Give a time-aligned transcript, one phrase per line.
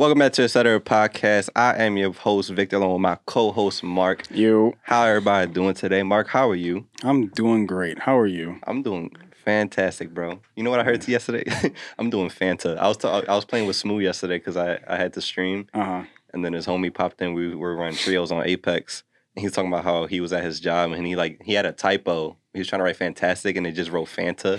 [0.00, 0.80] Welcome back to Etc.
[0.80, 1.50] Podcast.
[1.54, 4.24] I am your host, Victor, along with my co-host, Mark.
[4.30, 4.72] You.
[4.80, 6.02] How everybody doing today?
[6.02, 6.86] Mark, how are you?
[7.02, 7.98] I'm doing great.
[7.98, 8.58] How are you?
[8.66, 10.40] I'm doing fantastic, bro.
[10.56, 11.44] You know what I heard yesterday?
[11.98, 12.78] I'm doing Fanta.
[12.78, 15.66] I was ta- I was playing with Smooth yesterday because I, I had to stream,
[15.74, 16.02] Uh huh.
[16.32, 17.34] and then his homie popped in.
[17.34, 19.02] We were running trios on Apex,
[19.36, 21.52] and he was talking about how he was at his job and he like he
[21.52, 22.38] had a typo.
[22.54, 24.58] He was trying to write fantastic, and it just wrote Fanta,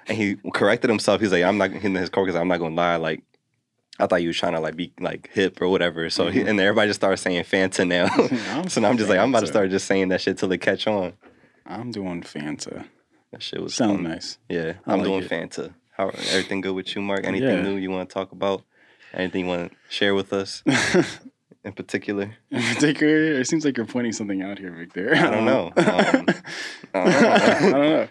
[0.06, 1.22] and he corrected himself.
[1.22, 2.34] He's like, I'm not in his coworkers.
[2.36, 3.22] I'm not gonna lie, like.
[3.98, 6.10] I thought you was trying to like be like hip or whatever.
[6.10, 8.08] So he, and everybody just started saying Fanta now.
[8.68, 10.58] So now I'm just like I'm about to start just saying that shit till it
[10.60, 11.14] catch on.
[11.64, 12.86] I'm doing Fanta.
[13.32, 14.02] That shit was Sound fun.
[14.04, 14.38] nice.
[14.48, 15.30] Yeah, I I'm like doing it.
[15.30, 15.74] Fanta.
[15.96, 17.24] How everything good with you, Mark?
[17.24, 17.62] Anything Yeah.
[17.62, 18.62] new you want to talk about?
[19.14, 20.62] Anything you want to share with us
[21.64, 22.36] in particular?
[22.50, 25.14] In particular, it seems like you're pointing something out here, Victor.
[25.14, 25.72] I don't know.
[25.76, 26.34] Um, I don't know.
[26.94, 28.08] I don't know.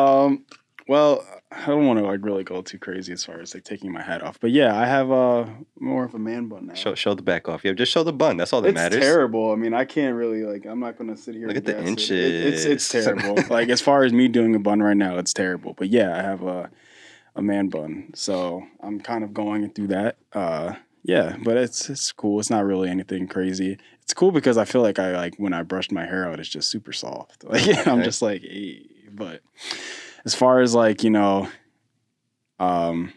[0.00, 0.44] Um,
[0.88, 3.90] well, I don't want to like really go too crazy as far as like taking
[3.92, 5.46] my hat off, but yeah, I have uh
[5.80, 6.74] more of a man bun now.
[6.74, 7.64] Show show the back off.
[7.64, 8.36] Yeah, just show the bun.
[8.36, 9.00] That's all that it's matters.
[9.00, 9.50] terrible.
[9.50, 10.64] I mean, I can't really like.
[10.64, 11.48] I'm not gonna sit here.
[11.48, 12.10] Look and at the it.
[12.10, 13.36] It- It's it's terrible.
[13.50, 15.74] like as far as me doing a bun right now, it's terrible.
[15.76, 16.70] But yeah, I have a
[17.34, 20.18] a man bun, so I'm kind of going through that.
[20.32, 22.38] Uh, yeah, but it's it's cool.
[22.38, 23.76] It's not really anything crazy.
[24.02, 26.48] It's cool because I feel like I like when I brushed my hair out, it's
[26.48, 27.42] just super soft.
[27.48, 28.86] Like I'm just like, hey.
[29.12, 29.40] but
[30.24, 31.48] as far as like you know,
[32.58, 33.12] um,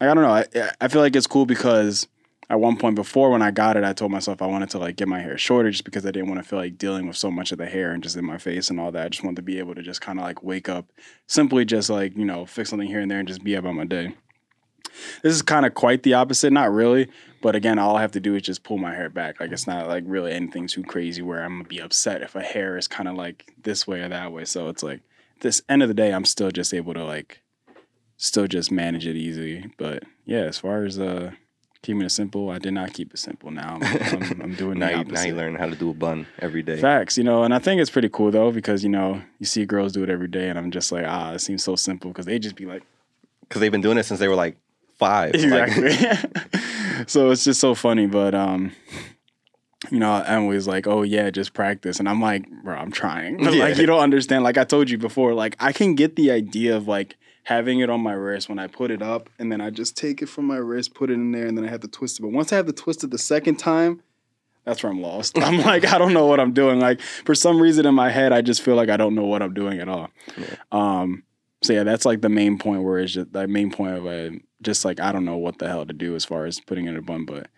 [0.00, 0.30] I don't know.
[0.30, 0.46] I
[0.80, 2.06] I feel like it's cool because
[2.50, 4.96] at one point before when I got it, I told myself I wanted to like
[4.96, 7.30] get my hair shorter just because I didn't want to feel like dealing with so
[7.30, 9.06] much of the hair and just in my face and all that.
[9.06, 10.86] I just wanted to be able to just kind of like wake up,
[11.26, 13.84] simply just like, you know, fix something here and there and just be about my
[13.84, 14.14] day.
[15.22, 17.08] This is kind of quite the opposite, not really,
[17.42, 19.40] but again, all I have to do is just pull my hair back.
[19.40, 22.42] Like it's not like really anything too crazy where I'm gonna be upset if a
[22.42, 24.46] hair is kind of like this way or that way.
[24.46, 25.02] So it's like
[25.40, 27.42] this end of the day, I'm still just able to like
[28.16, 29.70] still just manage it easy.
[29.76, 31.32] But yeah, as far as uh
[31.82, 33.50] keeping it simple, I did not keep it simple.
[33.50, 36.26] Now I'm, I'm, I'm doing now you now you learn how to do a bun
[36.40, 36.80] every day.
[36.80, 39.64] Facts, you know, and I think it's pretty cool though because you know you see
[39.64, 42.26] girls do it every day, and I'm just like, ah, it seems so simple because
[42.26, 42.82] they just be like,
[43.42, 44.56] Because they've been doing it since they were like
[44.98, 45.34] five.
[45.34, 45.44] Like,
[45.78, 47.04] exactly.
[47.06, 48.72] so it's just so funny, but um,
[49.90, 53.38] you know, Emily's like, oh yeah, just practice, and I'm like, bro, I'm trying.
[53.48, 53.64] Yeah.
[53.64, 54.44] like you don't understand.
[54.44, 57.88] Like I told you before, like I can get the idea of like having it
[57.88, 60.44] on my wrist when I put it up, and then I just take it from
[60.44, 62.22] my wrist, put it in there, and then I have to twist it.
[62.22, 64.02] But once I have to twist it the second time.
[64.64, 65.38] That's where I'm lost.
[65.42, 66.78] I'm like, I don't know what I'm doing.
[66.78, 69.40] Like, for some reason in my head, I just feel like I don't know what
[69.40, 70.10] I'm doing at all.
[70.36, 70.56] Yeah.
[70.72, 71.22] Um,
[71.62, 74.36] so yeah, that's like the main point where it's just the main point of uh,
[74.62, 76.96] just like I don't know what the hell to do as far as putting in
[76.96, 77.24] a bun.
[77.24, 77.48] But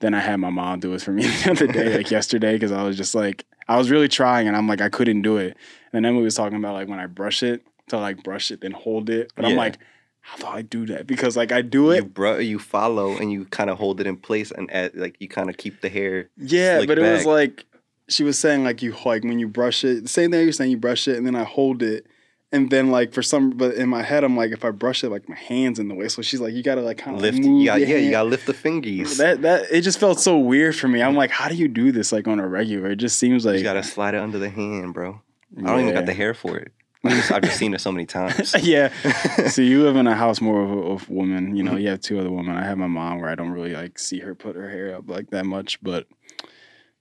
[0.00, 2.72] then I had my mom do it for me the other day, like yesterday, because
[2.72, 5.56] I was just like I was really trying, and I'm like I couldn't do it.
[5.92, 8.60] And then Emily was talking about like when I brush it to like brush it
[8.60, 9.78] then hold it, but I'm like,
[10.20, 11.06] how do I do that?
[11.06, 14.06] Because like I do it, you bro, you follow and you kind of hold it
[14.06, 16.28] in place and add, like you kind of keep the hair.
[16.36, 17.64] yeah, but it was like
[18.08, 20.76] she was saying like you like when you brush it, same thing you're saying you
[20.76, 22.06] brush it, and then I hold it.
[22.50, 25.10] And then like for some, but in my head I'm like if I brush it
[25.10, 26.08] like my hands in the way.
[26.08, 28.10] So she's like you gotta like kind of Lift, move you got, your yeah, you
[28.10, 29.18] got to lift the fingies.
[29.18, 31.02] That that it just felt so weird for me.
[31.02, 32.90] I'm like, how do you do this like on a regular?
[32.90, 35.20] It just seems like you got to slide it under the hand, bro.
[35.58, 36.72] I don't even got the hair for it.
[37.04, 38.54] I just, I've just seen it so many times.
[38.62, 38.92] yeah.
[39.48, 41.56] So you live in a house more of, of women.
[41.56, 42.56] You know, you have two other women.
[42.56, 45.08] I have my mom where I don't really like see her put her hair up
[45.08, 46.06] like that much, but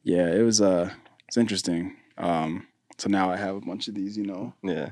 [0.03, 0.91] yeah, it was uh
[1.27, 1.97] it's interesting.
[2.17, 4.17] Um, so now I have a bunch of these.
[4.17, 4.91] You know, Yeah.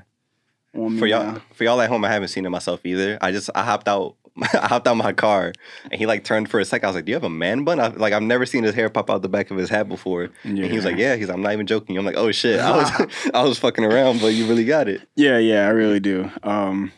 [0.75, 1.41] On me For y'all, now.
[1.53, 3.17] for y'all at home, I haven't seen it myself either.
[3.21, 4.15] I just I hopped out,
[4.53, 5.53] I hopped out my car,
[5.89, 6.85] and he like turned for a second.
[6.85, 8.75] I was like, "Do you have a man bun?" I, like I've never seen his
[8.75, 10.29] hair pop out the back of his hat before.
[10.43, 12.59] And he was like, "Yeah." He's, like, "I'm not even joking." I'm like, "Oh shit!"
[12.59, 15.01] I was, I was fucking around, but you really got it.
[15.15, 16.29] Yeah, yeah, I really do.
[16.43, 16.91] Um,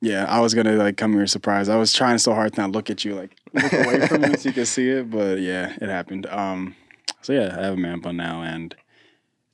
[0.00, 1.68] yeah, I was gonna like come here surprised.
[1.70, 4.36] I was trying so hard to not look at you, like look away from me
[4.36, 6.26] so you could see it, but yeah, it happened.
[6.26, 6.76] Um,
[7.20, 8.76] so yeah, I have a man bun now, and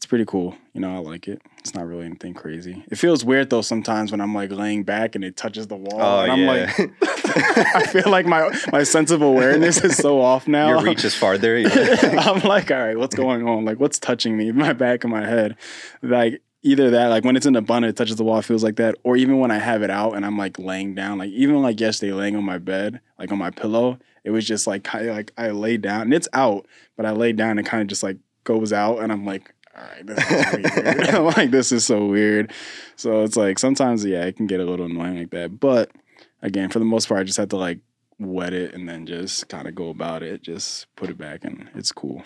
[0.05, 0.55] it's pretty cool.
[0.75, 1.41] You know, I like it.
[1.61, 2.85] It's not really anything crazy.
[2.91, 5.99] It feels weird though sometimes when I'm like laying back and it touches the wall,
[5.99, 6.91] Oh and I'm yeah, like,
[7.75, 10.69] I feel like my my sense of awareness is so off now.
[10.69, 11.57] your reach is farther.
[11.57, 11.69] Yeah.
[12.21, 13.65] I'm like, all right, what's going on?
[13.65, 14.53] Like, what's touching me?
[14.53, 15.57] My back and my head.
[16.03, 18.63] Like, either that, like when it's in the bun, it touches the wall, it feels
[18.63, 18.97] like that.
[19.05, 21.81] Or even when I have it out and I'm like laying down, like even like
[21.81, 25.17] yesterday, laying on my bed, like on my pillow, it was just like kind of
[25.17, 28.03] like I lay down and it's out, but I lay down and kind of just
[28.03, 31.09] like goes out, and I'm like, all right, this is weird.
[31.15, 32.53] I'm like, this is so weird.
[32.97, 35.59] So it's like sometimes, yeah, it can get a little annoying like that.
[35.61, 35.91] But
[36.43, 37.79] again, for the most part, I just have to like
[38.19, 41.69] wet it and then just kind of go about it, just put it back, and
[41.75, 42.23] it's cool.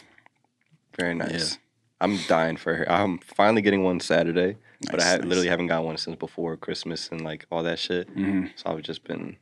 [0.98, 1.58] Very nice.
[2.00, 2.90] I'm dying for her.
[2.90, 4.56] I'm finally getting one Saturday,
[4.90, 5.26] but I Nice, ha- nice.
[5.26, 8.14] literally haven't got one since before Christmas and like all that shit.
[8.14, 8.50] Mhm.
[8.56, 9.36] So I've just been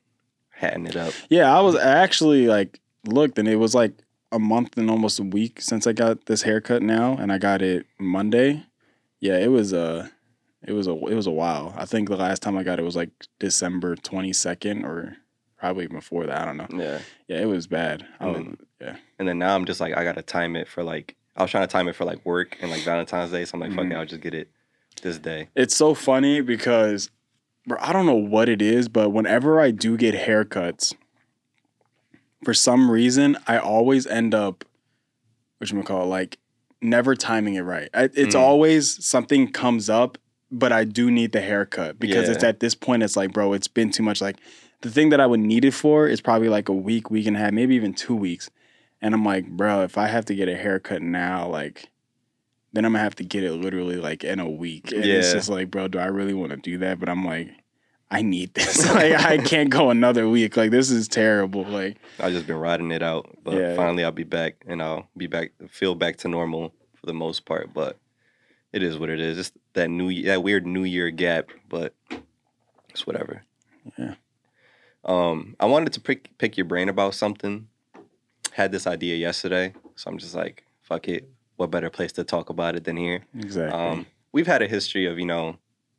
[0.50, 1.12] hatting it up.
[1.28, 3.92] Yeah, I was actually like looked and it was like
[4.32, 7.62] a month and almost a week since I got this haircut now, and I got
[7.62, 8.64] it Monday.
[9.20, 10.10] Yeah, it was a,
[10.66, 11.74] it was a, it was a while.
[11.76, 15.16] I think the last time I got it was like December twenty second, or
[15.58, 16.42] probably before that.
[16.42, 16.66] I don't know.
[16.84, 16.98] Yeah.
[17.28, 18.06] Yeah, it was bad.
[18.20, 18.58] I was, Mm.
[18.80, 21.50] yeah, And then now I'm just like I gotta time it for like I was
[21.50, 23.44] trying to time it for like work and like Valentine's Day.
[23.44, 23.96] So I'm like, fuck it, Mhm.
[23.96, 24.50] I'll just get it
[25.02, 25.48] this day.
[25.54, 27.10] it's so funny because,
[27.66, 30.94] bro, I don't know what it is, but whenever I do get haircuts,
[32.44, 34.64] for some reason I always end up,
[35.58, 36.38] which we call it, like
[36.80, 37.88] never timing it right.
[37.94, 38.40] I, it's Mm.
[38.40, 40.18] always something comes up,
[40.50, 43.68] but I do need the haircut because it's at this point it's like, bro, it's
[43.68, 44.20] been too much.
[44.20, 44.36] Like
[44.82, 47.36] the thing that I would need it for is probably like a week, week and
[47.36, 48.50] a half, maybe even two weeks.
[49.02, 51.88] And I'm like, bro, if I have to get a haircut now, like,
[52.72, 54.92] then I'm gonna have to get it literally like in a week.
[54.92, 57.00] And it's just like, bro, do I really want to do that?
[57.00, 57.48] But I'm like,
[58.10, 58.88] I need this.
[58.94, 60.56] like, I can't go another week.
[60.56, 61.64] Like, this is terrible.
[61.64, 63.28] Like, I've just been riding it out.
[63.42, 63.74] But Yeah.
[63.76, 67.44] finally I'll be back and I'll be back feel back to normal for the most
[67.44, 67.74] part.
[67.74, 67.98] But
[68.72, 69.36] it is what it is.
[69.36, 71.94] Just that new that weird new year gap, but
[72.90, 73.42] it's whatever.
[73.98, 74.14] Yeah.
[75.04, 77.68] Um, I wanted to pick pick your brain about something.
[78.52, 81.28] Had this idea yesterday, so I'm just like, fuck it.
[81.56, 83.24] What better place to talk about it than here?
[83.38, 83.78] exactly.
[83.78, 85.56] Um, we've had a history of, you know,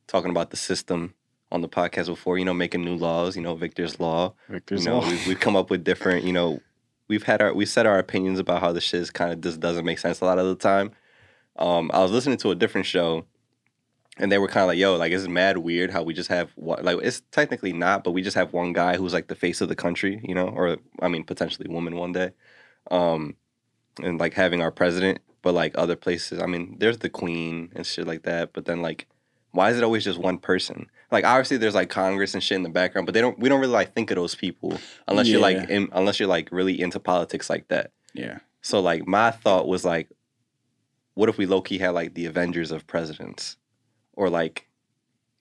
[0.07, 1.13] talking about the system
[1.51, 4.33] on the podcast before, you know, making new laws, you know, Victor's Law.
[4.49, 5.07] Victor's you know, Law.
[5.07, 6.59] we've, we've come up with different, you know,
[7.07, 9.59] we've had our, we said our opinions about how the shit is kind of just
[9.59, 10.91] doesn't make sense a lot of the time.
[11.55, 13.25] Um, I was listening to a different show
[14.17, 16.51] and they were kind of like, yo, like, it's mad weird how we just have,
[16.55, 19.61] one, like, it's technically not, but we just have one guy who's like the face
[19.61, 22.31] of the country, you know, or, I mean, potentially woman one day.
[22.91, 23.35] Um,
[24.03, 27.85] and like having our president, but like other places, I mean, there's the queen and
[27.85, 29.07] shit like that, but then like,
[29.51, 30.87] why is it always just one person?
[31.11, 33.59] Like obviously there's like Congress and shit in the background, but they don't we don't
[33.59, 34.77] really like think of those people
[35.07, 37.91] unless you're like in, unless you're like really into politics like that.
[38.13, 38.39] yeah.
[38.61, 40.09] So like my thought was like,
[41.13, 43.55] what if we low key had like the Avengers of presidents,
[44.13, 44.67] or like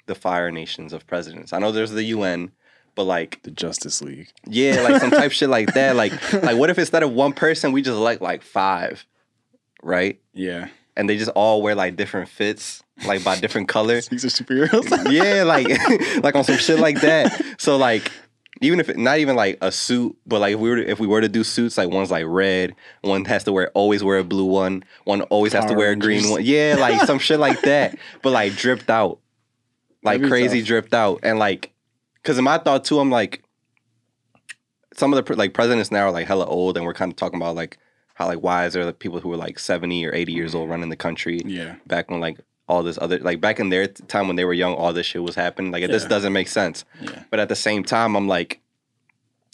[0.06, 1.52] the Fire Nations of presidents?
[1.52, 2.52] I know there's the UN,
[2.94, 4.30] but like The Justice League.
[4.46, 5.96] yeah, like some type shit like that.
[5.96, 9.04] Like like what if instead of one person we just elect like five,
[9.82, 10.20] right?
[10.32, 10.68] Yeah.
[10.96, 14.08] And they just all wear like different fits, like by different colors.
[14.10, 14.90] These are superheroes.
[15.12, 15.68] yeah, like
[16.22, 17.42] like on some shit like that.
[17.58, 18.10] So like
[18.60, 20.98] even if it, not even like a suit, but like if we were to, if
[20.98, 24.18] we were to do suits, like one's like red, one has to wear always wear
[24.18, 26.42] a blue one, one always has to wear a green one.
[26.44, 29.18] Yeah, like some shit like that, but like dripped out,
[30.02, 30.68] like crazy tough.
[30.68, 31.72] dripped out, and like
[32.22, 33.42] because in my thought too, I'm like
[34.94, 37.40] some of the like presidents now are like hella old, and we're kind of talking
[37.40, 37.78] about like
[38.14, 40.70] how like why is there like people who are like 70 or 80 years old
[40.70, 41.74] running the country yeah.
[41.86, 44.74] back when like all this other like back in their time when they were young
[44.74, 45.98] all this shit was happening like Yeah.
[46.08, 47.22] doesn't make sense Yeah.
[47.30, 48.60] but at the same time i'm like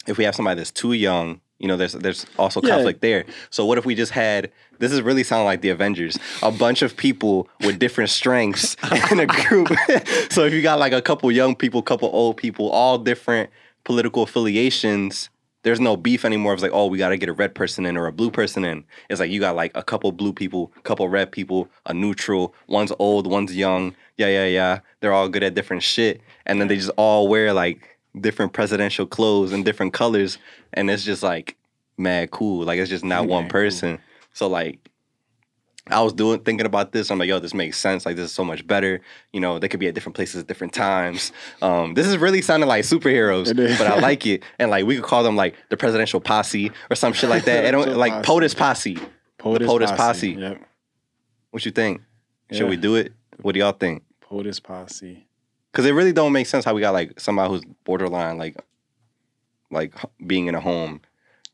[0.07, 2.69] if we have somebody that's too young you know there's there's also Yeah.
[2.75, 6.17] conflict there so what if we just had this is really sounding like the avengers
[6.41, 8.75] a bunch of people with different strengths
[9.11, 9.67] in a group
[10.29, 13.49] so if you got like a couple young people couple old people all different
[13.83, 15.29] political affiliations
[15.63, 16.53] there's no beef anymore.
[16.53, 18.63] It's like, oh, we got to get a red person in or a blue person
[18.63, 18.83] in.
[19.09, 22.53] It's like you got like a couple blue people, couple red people, a neutral.
[22.67, 23.95] One's old, one's young.
[24.17, 24.79] Yeah, yeah, yeah.
[24.99, 29.07] They're all good at different shit, and then they just all wear like different presidential
[29.07, 30.37] clothes and different colors,
[30.73, 31.55] and it's just like
[31.97, 32.65] mad cool.
[32.65, 33.61] Like it's just not one Mad cool.
[33.61, 33.99] person.
[34.33, 34.79] So like.
[35.87, 37.11] I was doing thinking about this.
[37.11, 38.05] I'm like, yo, this makes sense.
[38.05, 39.01] Like, this is so much better.
[39.33, 41.33] You know, they could be at different places at different times.
[41.61, 44.43] Um, this is really sounding like superheroes, but I like it.
[44.59, 47.65] And like, we could call them like the presidential posse or some shit like that.
[47.65, 48.25] It like posse.
[48.25, 48.97] POTUS posse.
[49.39, 50.31] POTUS, POTUS posse.
[50.31, 50.61] Yep.
[51.51, 52.01] What you think?
[52.51, 53.11] Should we do it?
[53.41, 54.03] What do y'all think?
[54.21, 55.27] POTUS posse.
[55.71, 58.55] Because it really don't make sense how we got like somebody who's borderline like,
[59.69, 59.93] like
[60.25, 61.01] being in a home,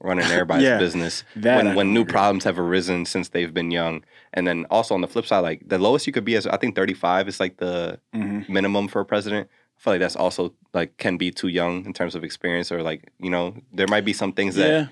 [0.01, 4.03] running everybody's Yeah, business when when new problems have arisen since they've been young.
[4.33, 6.57] And then also on the flip side, like the lowest you could be is I
[6.57, 9.49] think 35 is like the hmm minimum for a president.
[9.77, 12.81] I feel like that's also like can be too young in terms of experience or
[12.83, 14.87] like you know there might be some things that Yeah.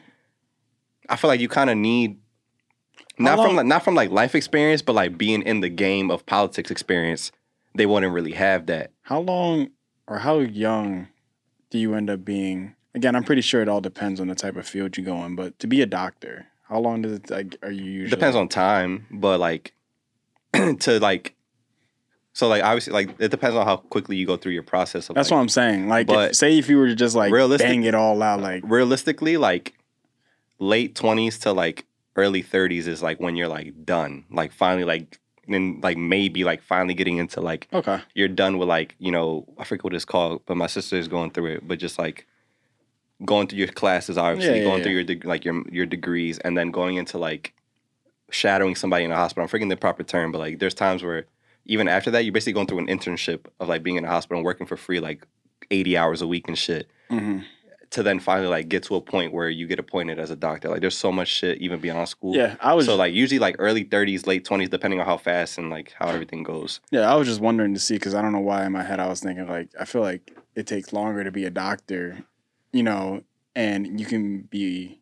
[1.10, 2.20] I feel like you kind of need
[3.20, 6.26] not from like not from like life experience, but like being in the game of
[6.26, 7.32] politics experience.
[7.76, 8.92] They wouldn't really have that.
[9.04, 9.70] How long
[10.08, 11.10] or how young
[11.70, 12.76] do you end up being?
[12.98, 15.36] Again, I'm pretty sure it all depends on the type of field you go in,
[15.36, 18.48] but to be a doctor, how long does it like are you usually depends on
[18.48, 19.74] time, but like
[20.80, 21.36] to like
[22.34, 25.16] so like obviously like it depends on how quickly you go through your process of
[25.16, 25.88] That's like, what I'm saying.
[25.88, 28.42] Like But if, say if you were to just like realistic- bang it all out
[28.42, 29.78] like realistically like
[30.60, 31.86] late 20s to like
[32.16, 36.62] early 30s is like when you're like done like finally like then like maybe like
[36.64, 38.02] finally getting into like okay.
[38.16, 41.08] you're done with like you know i forget what it's called but my sister is
[41.08, 42.26] going through it but just like
[43.26, 46.58] going through your classes, obviously, Yeah, going through your deg- like your your degrees, and
[46.58, 47.54] then going into like
[48.32, 49.44] shadowing somebody in a hospital.
[49.44, 51.26] I'm forgetting the proper term, but like there's times where
[51.66, 54.38] even after that, you're basically going through an internship of like being in a hospital
[54.38, 55.26] and working for free, like
[55.72, 56.88] 80 hours a week and shit.
[57.10, 57.40] hmm
[57.92, 60.70] To then finally like get to a point where you get appointed as a doctor.
[60.70, 62.36] Like there's so much shit even beyond school.
[62.36, 65.58] Yeah, I was So like usually like early 30s, late 20s, depending on how fast
[65.58, 66.80] and like how everything goes.
[66.92, 69.00] yeah, I was just wondering to see because I don't know why in my head
[69.00, 72.24] I was thinking like I feel like it takes longer to be a doctor,
[72.74, 73.24] you know,
[73.56, 75.00] and you can be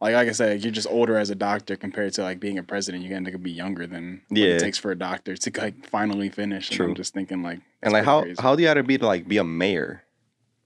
[0.00, 2.62] like like I said, you're just older as a doctor compared to like being a
[2.62, 3.02] president.
[3.04, 4.46] You can be younger than what Yeah.
[4.56, 6.70] it takes for a doctor to like finally finish.
[6.70, 6.94] And I'm True.
[6.94, 8.42] just thinking like And like how crazy.
[8.42, 10.02] how do you have to be to like be a mayor?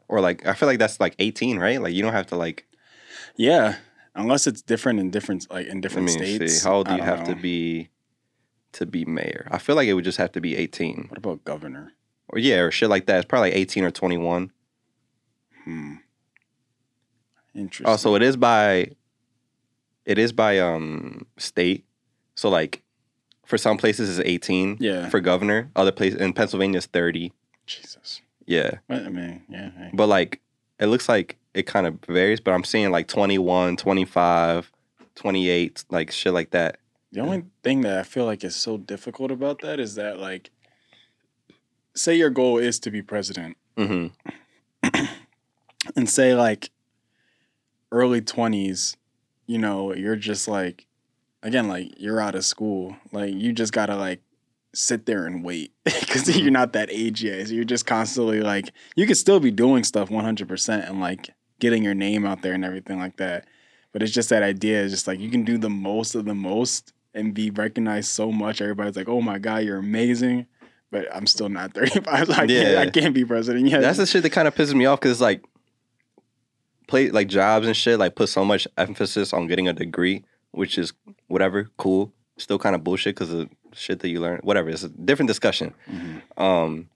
[0.09, 1.81] Or like I feel like that's like 18, right?
[1.81, 2.67] Like you don't have to like
[3.37, 3.77] yeah,
[4.17, 6.61] unless it's different in different like in let different me states.
[6.63, 6.69] see.
[6.69, 7.91] How old do you have to be
[8.73, 9.47] to be mayor?
[9.51, 11.07] I feel like it would just have to be 18.
[11.11, 11.93] What about governor?
[12.29, 13.19] Or yeah, or shit like that.
[13.19, 14.51] It's probably like 18 or 21.
[15.65, 15.95] Hmm.
[17.55, 17.87] Interesting.
[17.87, 18.91] Oh, so it is by
[20.05, 21.85] it is by um state.
[22.35, 22.83] So like
[23.47, 25.09] for some places it's 18 yeah.
[25.09, 25.71] for governor.
[25.77, 27.33] Other places in Pennsylvania it's 30.
[27.67, 28.21] Jesus.
[28.47, 28.79] Yeah.
[28.89, 29.71] But, I mean, yeah.
[29.71, 29.91] hey.
[29.93, 30.41] But like
[30.79, 34.71] it looks like it kind of varies, but I'm seeing like 21, 25,
[35.17, 36.79] 28, like shit like that.
[37.11, 40.51] The only thing that I feel like is so difficult about that is that like
[41.95, 44.13] say your goal is to be president Mhm.
[45.97, 46.71] and say like
[47.93, 48.97] early 20s,
[49.47, 50.87] you know, you're just like
[51.43, 52.97] again like you're out of school.
[53.13, 54.21] Like you just got to like
[54.75, 56.41] sit there and wait cuz mm-hmm.
[56.41, 57.49] you're not that age yet.
[57.49, 61.83] So you're just constantly like you could still be doing stuff 100% and like getting
[61.83, 63.47] your name out there and everything like that.
[63.93, 66.35] But it's just that idea is just like you can do the most of the
[66.35, 68.61] most and be recognized so much.
[68.61, 70.47] Everybody's like, "Oh my god, you're amazing."
[70.91, 72.29] But I'm still not 35.
[72.29, 72.81] Like, Yeah.
[72.81, 73.81] I can't be president yet.
[73.81, 75.43] That's the shit that kind of pisses me off because it's like
[76.89, 80.77] play like jobs and shit like put so much emphasis on getting a degree, which
[80.77, 80.93] is
[81.29, 82.13] whatever, cool.
[82.39, 84.41] Still kind of bullshit because of shit that you learn.
[84.43, 85.75] Whatever, it's a different discussion.
[85.91, 86.23] Mhm.
[86.43, 86.89] Um,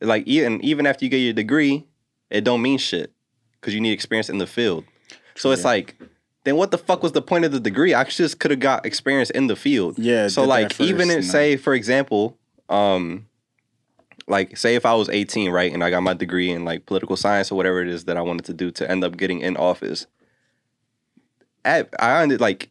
[0.00, 1.84] like even even after you get your degree,
[2.30, 3.12] it don't mean shit
[3.60, 4.84] because you need experience in the field.
[5.36, 5.68] So it's Yeah.
[5.68, 5.96] like,
[6.44, 7.94] then what the fuck was the point of the degree?
[7.94, 9.98] I just could have got experience in the field.
[9.98, 10.28] Yeah.
[10.28, 12.36] So like even if say for example,
[12.68, 13.27] um
[14.28, 17.16] like say if I was 18, right, and I got my degree in like political
[17.16, 19.56] science or whatever it is that I wanted to do to end up getting in
[19.56, 20.06] office.
[21.64, 22.70] At, I ended like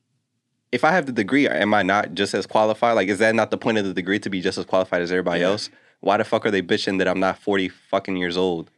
[0.72, 2.96] if I have the degree, am I not just as qualified?
[2.96, 5.12] Like is that not the point of the degree to be just as qualified as
[5.12, 5.48] everybody Yeah.
[5.48, 5.70] else?
[6.00, 8.70] Why the fuck are they bitching that I'm not 40 fucking years old?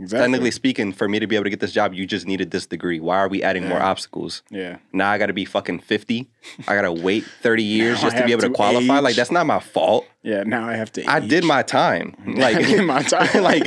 [0.00, 0.24] Exactly.
[0.24, 2.66] Technically speaking, for me to be able to get this job, you just needed this
[2.66, 3.00] degree.
[3.00, 4.42] Why are we adding more obstacles?
[4.50, 4.78] Yeah.
[4.92, 6.28] Now I got to be fucking 50.
[6.68, 8.98] I got to wait 30 years just I to be able to to qualify.
[9.00, 10.06] Like that's not my fault.
[10.22, 10.42] Yeah.
[10.44, 11.04] Now I have to.
[11.10, 12.14] I did my time.
[12.26, 13.42] I Like did my time.
[13.42, 13.66] like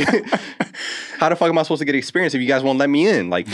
[1.20, 3.08] how the fuck am I supposed to get experience if you guys won't let me
[3.08, 3.30] in?
[3.30, 3.48] Like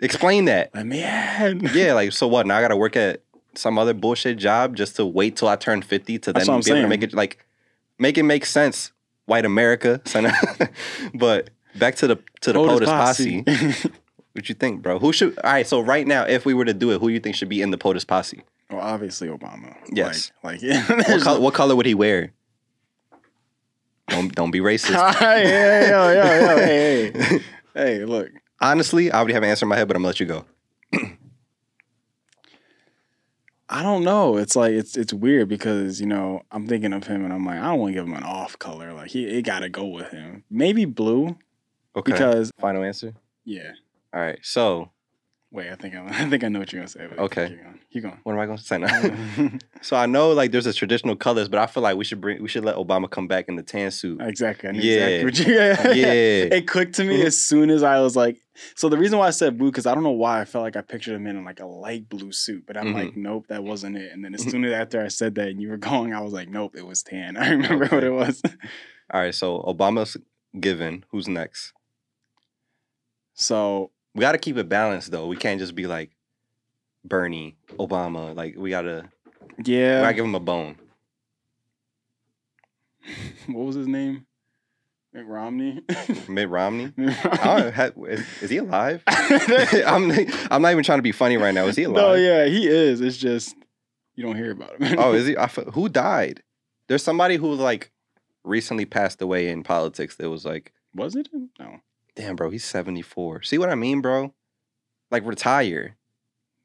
[0.00, 0.74] explain that.
[0.74, 1.68] Let me in.
[1.74, 2.46] Yeah, like so what?
[2.46, 3.22] Now I got to work at
[3.54, 6.58] some other bullshit job just to wait till I turn 50 to then be I'm
[6.58, 7.44] able to make it like
[7.98, 8.90] make it make sense.
[9.26, 10.02] White America,
[11.14, 13.44] but back to the to the POTUS posse.
[14.34, 14.98] What you think, bro?
[14.98, 15.38] Who should?
[15.38, 15.64] All right.
[15.64, 17.70] So right now, if we were to do it, who you think should be in
[17.70, 18.42] the POTUS posse?
[18.70, 19.76] well, obviously Obama.
[19.90, 20.32] Yes.
[20.42, 20.84] Like, like yeah.
[20.86, 22.32] What, color, what color would he wear?
[24.08, 25.14] Don't don't be racist.
[25.18, 27.40] hey, hey, yo, yo, yo, hey, hey,
[27.74, 28.28] hey, look.
[28.60, 30.44] Honestly, I already have an answer in my head, but I'm gonna let you go.
[33.68, 34.36] I don't know.
[34.36, 37.58] It's like it's it's weird because you know I'm thinking of him and I'm like
[37.58, 38.92] I don't want to give him an off color.
[38.92, 40.44] Like he it got to go with him.
[40.50, 41.38] Maybe blue
[41.96, 42.12] Okay.
[42.12, 43.14] because Final answer.
[43.44, 43.72] yeah.
[44.12, 44.38] All right.
[44.42, 44.90] So
[45.50, 47.06] Wait, I think I, I think I know what you're gonna say.
[47.08, 47.48] but Okay.
[47.48, 47.80] keep going.
[47.92, 48.18] Keep going.
[48.24, 49.48] what am I going to say now?
[49.80, 52.42] so I know like there's a traditional colors, but I feel like we should bring
[52.42, 54.20] we should let Obama come back in the tan suit.
[54.20, 54.68] exactly.
[54.68, 55.06] I knew Yeah.
[55.06, 55.92] exactly what you, yeah.
[56.06, 56.56] Yeah.
[56.56, 58.40] It clicked to me as soon as I was like,
[58.74, 60.74] so the reason why I said blue because I don't know why I felt like
[60.76, 62.94] I pictured him in like a light blue suit, but I'm Mhm.
[62.94, 64.10] like, nope, that wasn't it.
[64.12, 66.32] And then as soon as after I said that and you were going, I was
[66.32, 67.36] like, nope, it was tan.
[67.36, 67.94] I remember Okay.
[67.94, 68.42] what it was.
[69.12, 69.34] All right.
[69.34, 70.16] So Obama's
[70.58, 71.04] given.
[71.10, 71.72] Who's next?
[73.34, 75.26] So We got to keep it balanced though.
[75.26, 76.10] We can't just be like
[77.04, 78.34] Bernie, Obama.
[78.34, 79.10] Like we gotta
[79.58, 80.76] we yeah, gotta give him a bone.
[83.46, 84.26] what was his name?
[85.12, 85.80] Mitt Romney.
[86.28, 86.92] Mitt Romney.
[86.96, 89.02] Mitt don't have, is, is he alive?
[89.06, 90.10] I'm
[90.50, 91.66] I'm not even trying to be funny right now.
[91.66, 91.96] Is he alive?
[91.96, 93.00] no, yeah, he is.
[93.00, 93.54] It's just
[94.16, 94.98] you don't hear about him.
[94.98, 95.36] Oh, is he?
[95.36, 96.42] I, who died?
[96.88, 97.92] There's somebody who like
[98.42, 100.16] recently passed away in politics.
[100.16, 101.28] That was like, was it?
[101.60, 101.80] No.
[102.16, 103.42] Damn, bro, he's 74.
[103.42, 104.34] See what I mean, bro?
[105.10, 105.96] Like retire.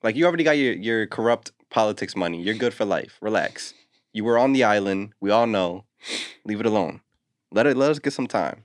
[0.04, 2.42] Like you already got your your corrupt politics money.
[2.42, 3.18] You're good for life.
[3.22, 3.74] Relax.
[4.14, 5.14] You were on the island.
[5.20, 5.86] We all know.
[6.46, 7.02] Leave it alone.
[7.52, 7.76] Let it.
[7.78, 8.64] Let us get some time.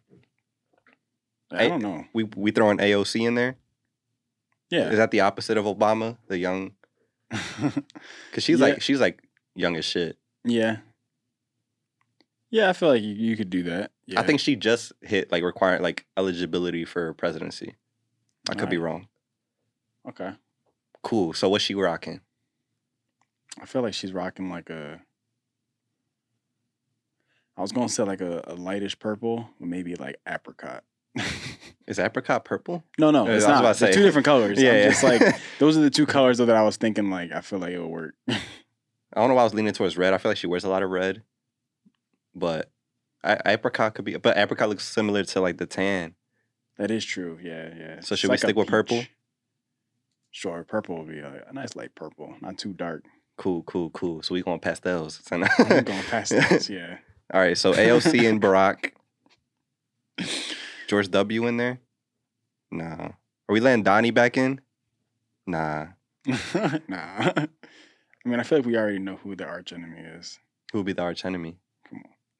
[1.50, 2.04] I don't know.
[2.12, 3.56] We we throw an AOC in there.
[4.70, 4.90] Yeah.
[4.90, 6.72] Is that the opposite of Obama, the young?
[8.30, 8.66] Because she's Yeah.
[8.66, 9.22] like she's like
[9.54, 10.16] young as shit.
[10.44, 10.78] yeah.
[12.54, 13.90] Yeah, I feel like you, you could do that.
[14.06, 14.20] Yeah.
[14.20, 17.74] I think she just hit like requiring like eligibility for presidency.
[18.48, 19.08] I could be wrong.
[20.08, 20.34] Okay.
[21.02, 21.32] Cool.
[21.32, 22.20] So what's she rocking?
[23.60, 25.00] I feel like she's rocking like a.
[27.56, 30.84] I was gonna say like a, a lightish purple, but maybe like apricot.
[31.88, 32.84] Is apricot purple?
[33.00, 33.60] no, no, uh, it's I not.
[33.64, 33.98] about to They're say.
[33.98, 34.58] two different colors.
[34.62, 34.88] Yeah, yeah.
[34.90, 35.20] just like
[35.58, 37.10] those are the two colors that I was thinking.
[37.10, 38.14] Like I feel like it would work.
[38.28, 38.36] I
[39.16, 40.14] don't know why I was leaning towards red.
[40.14, 41.22] I feel like she wears a lot of red,
[42.34, 42.70] but
[43.22, 44.16] I, apricot could be.
[44.16, 46.14] But apricot looks similar to like the tan.
[46.78, 47.38] that is true.
[47.42, 48.00] Yeah, yeah.
[48.00, 49.04] So It's should we like stick with purple?
[50.30, 53.04] Sure, purple would be a, a nice light purple, not too dark.
[53.36, 54.22] Cool, cool, cool.
[54.22, 55.20] So we going pastels.
[55.30, 56.68] I'm going past this.
[56.70, 56.98] Yeah.
[57.32, 57.56] All right.
[57.56, 58.92] So AOC and Barack.
[60.86, 61.80] George W in there?
[62.70, 63.10] Nah.
[63.48, 64.60] Are we letting Donnie back in?
[65.46, 65.88] Nah.
[66.26, 67.32] nah.
[67.36, 67.48] I
[68.24, 70.38] mean, I feel like we already know who the arch enemy is.
[70.72, 71.58] Who would be the arch enemy?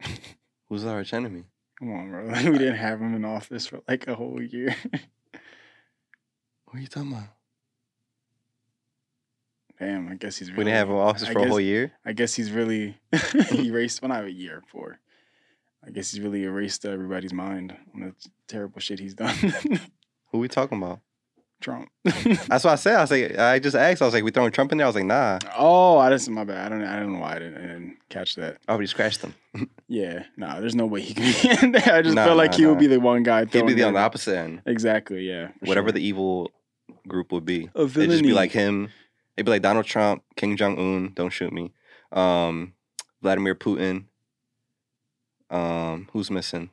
[0.68, 1.44] Who's our enemy?
[1.78, 2.26] Come on, bro.
[2.50, 4.74] we didn't have him in office for like a whole year.
[6.66, 7.28] What are you talking about?
[9.78, 10.58] Damn, I guess he's really.
[10.58, 11.92] We didn't have him in office I for a whole year.
[12.04, 12.98] I guess he's really
[13.52, 14.02] erased.
[14.02, 14.98] Well, not a year for.
[15.86, 18.14] I guess he's really erased everybody's mind on the
[18.48, 19.36] terrible shit he's done.
[20.32, 20.98] Who we talking about?
[21.60, 21.88] Trump.
[22.04, 22.96] That's what I said.
[22.96, 24.02] I was like, I just asked.
[24.02, 24.86] I was like, we throwing Trump in there.
[24.86, 25.38] I was like, nah.
[25.56, 26.66] oh, I just my bad.
[26.66, 26.84] I don't.
[26.84, 28.58] I don't know why I didn't, I didn't catch that.
[28.68, 29.34] I already scratched them.
[29.86, 31.94] Yeah, no, there's no way he can be in there.
[31.94, 33.44] I just Nah, feel like nah, he would be the one guy.
[33.44, 34.62] He'd be the on the opposite end.
[34.66, 35.28] Exactly.
[35.28, 35.50] Yeah.
[35.60, 35.92] Whatever sure.
[35.92, 36.50] the evil
[37.06, 37.68] group would be.
[37.74, 38.88] It'd just be like him.
[39.36, 41.12] It'd be like Donald Trump, Kim Jong Un.
[41.14, 41.72] Don't shoot me.
[42.12, 42.72] Um,
[43.22, 44.06] Vladimir Putin.
[45.50, 46.70] Um, who's missing?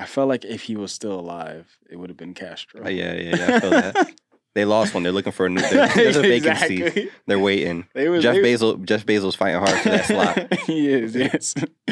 [0.00, 2.84] I felt like if he was still alive, it would have been Castro.
[2.84, 3.56] Uh, yeah, yeah, yeah.
[3.56, 4.12] I feel that.
[4.52, 5.04] They lost one.
[5.04, 5.60] They're looking for a new.
[5.60, 6.82] there- There's a vacancy.
[6.82, 7.10] Exactly.
[7.28, 7.86] They're waiting.
[7.94, 8.84] They was, Jeff they, Bezos.
[8.84, 10.54] Jeff Bezos fighting hard for that slot.
[10.66, 11.14] he is.
[11.14, 11.54] Yes.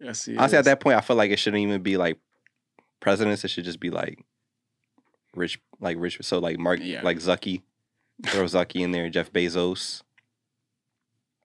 [0.00, 0.24] yes.
[0.24, 0.54] He Honestly, is.
[0.54, 2.16] at that point, I feel like it shouldn't even be like
[3.00, 3.44] presidents.
[3.44, 4.24] It should just be like
[5.34, 6.18] rich, like rich.
[6.22, 7.02] So like Mark, Yeah.
[7.02, 7.62] like Zucky,
[8.24, 9.10] throw Zucky in there.
[9.10, 10.02] Jeff Bezos.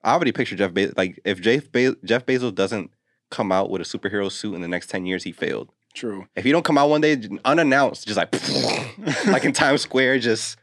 [0.04, 0.96] I already picture Jeff Bezos.
[0.96, 2.92] Like if Jeff, Be- Jeff Bezos doesn't
[3.30, 5.70] come out with a superhero suit in the next ten years, he failed.
[5.94, 6.26] True.
[6.34, 10.58] If you don't come out one day unannounced, just like like in Times Square, just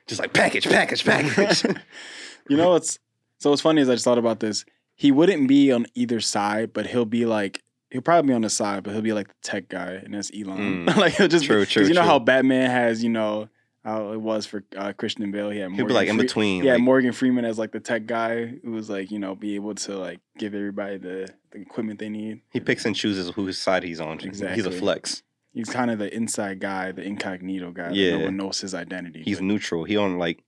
[0.06, 1.64] just like package, package, package.
[2.48, 2.98] you know what's
[3.38, 4.64] so what's funny is I just thought about this.
[4.94, 8.50] He wouldn't be on either side, but he'll be like he'll probably be on the
[8.50, 10.86] side, but he'll be like the tech guy, and that's Elon.
[10.86, 10.96] Mm.
[10.96, 12.10] like he'll just True, because true, you know true.
[12.10, 13.48] how Batman has you know
[13.84, 15.50] how it was for uh, Christian Bale.
[15.50, 16.64] He had He'll be like in Fre- between.
[16.64, 19.54] Yeah, like, Morgan Freeman as like the tech guy who was like you know be
[19.54, 22.42] able to like give everybody the, the equipment they need.
[22.50, 24.20] he picks and chooses whose side he's on.
[24.20, 24.56] Exactly.
[24.56, 25.22] He's a flex.
[25.52, 27.90] He's kind of the inside guy, the incognito guy.
[27.90, 28.16] Yeah.
[28.16, 29.22] no one knows his identity.
[29.24, 29.84] He's but- neutral.
[29.84, 30.42] He on like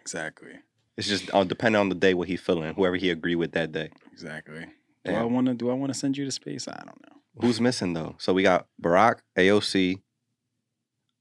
[0.00, 0.52] exactly,
[0.96, 2.74] it's just uh, depending on the day what he's feeling.
[2.74, 3.90] Whoever he agree with that day.
[4.12, 4.66] exactly.
[5.04, 5.54] Do I want to?
[5.54, 6.66] Do I want to send you to space?
[6.66, 7.14] I don't know.
[7.40, 8.16] Who's missing though?
[8.18, 10.00] So we got Barack, AOC.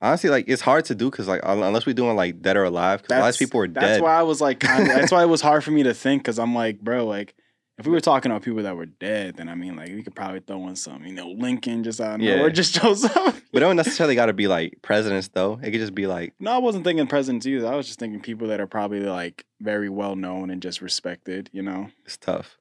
[0.04, 3.02] Honestly, like it's hard to do because like unless we're doing like dead or alive,
[3.02, 3.89] because a lot of people are That's dead.
[3.94, 5.94] That's why I was like, kind of, that's why it was hard for me to
[5.94, 7.36] think because I'm like, bro, like
[7.78, 10.13] if we were talking about people that were dead, then I mean, like we could
[10.13, 12.36] probably throw in some, you know, Lincoln just out of Yeah.
[12.36, 13.02] nowhere just up.
[13.02, 15.58] But it don't necessarily got to be like presidents though.
[15.63, 17.66] It could just be like No, I wasn't thinking presidents either.
[17.66, 21.50] I was just thinking people that are probably like very well known and just respected.
[21.54, 22.58] You know, it's tough.